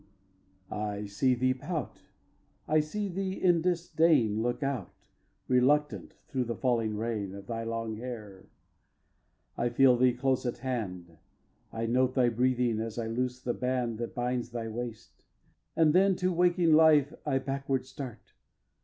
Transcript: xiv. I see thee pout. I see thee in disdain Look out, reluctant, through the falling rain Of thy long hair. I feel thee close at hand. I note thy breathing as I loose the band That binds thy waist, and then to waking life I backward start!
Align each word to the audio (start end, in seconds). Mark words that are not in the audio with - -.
xiv. 0.71 0.75
I 0.75 1.05
see 1.05 1.35
thee 1.35 1.53
pout. 1.53 2.01
I 2.67 2.79
see 2.79 3.07
thee 3.07 3.33
in 3.33 3.61
disdain 3.61 4.41
Look 4.41 4.63
out, 4.63 4.95
reluctant, 5.47 6.15
through 6.27 6.45
the 6.45 6.55
falling 6.55 6.97
rain 6.97 7.35
Of 7.35 7.45
thy 7.45 7.63
long 7.65 7.97
hair. 7.97 8.49
I 9.55 9.69
feel 9.69 9.95
thee 9.97 10.13
close 10.15 10.43
at 10.47 10.57
hand. 10.57 11.19
I 11.71 11.85
note 11.85 12.15
thy 12.15 12.29
breathing 12.29 12.79
as 12.79 12.97
I 12.97 13.05
loose 13.05 13.39
the 13.39 13.53
band 13.53 13.99
That 13.99 14.15
binds 14.15 14.49
thy 14.49 14.67
waist, 14.69 15.23
and 15.75 15.93
then 15.93 16.15
to 16.15 16.33
waking 16.33 16.73
life 16.73 17.13
I 17.23 17.37
backward 17.37 17.85
start! 17.85 18.33